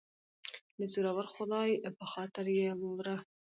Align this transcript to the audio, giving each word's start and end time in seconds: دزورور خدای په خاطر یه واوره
دزورور 0.77 1.25
خدای 1.35 1.71
په 1.97 2.05
خاطر 2.13 2.45
یه 2.57 2.69
واوره 2.81 3.15